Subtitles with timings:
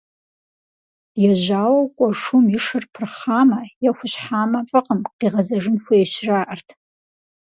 [1.29, 6.67] Ежьауэ кӀуэ шум и шыр пырхъамэ е хущхьамэ, фӀыкъым, къигъэзэжын хуейщ, жаӀэрт.